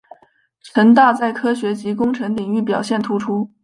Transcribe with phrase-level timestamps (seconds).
[0.63, 3.51] 城大在科学及工程领域表现突出。